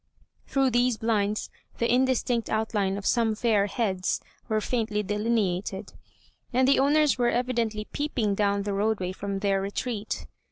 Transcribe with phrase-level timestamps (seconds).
[0.47, 5.93] Through these blinds the indistinct outline of some fair heads were faintly delineated,
[6.51, 10.25] and the owners were evidently peeping down the roadway from their retreat.